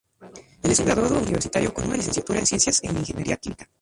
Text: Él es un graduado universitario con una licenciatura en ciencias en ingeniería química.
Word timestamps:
Él 0.63 0.71
es 0.71 0.79
un 0.79 0.87
graduado 0.87 1.19
universitario 1.19 1.71
con 1.75 1.85
una 1.85 1.95
licenciatura 1.97 2.39
en 2.39 2.47
ciencias 2.47 2.83
en 2.83 2.97
ingeniería 2.97 3.37
química. 3.37 3.69